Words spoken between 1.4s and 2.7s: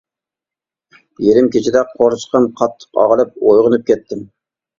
كېچىدە قورسىقىم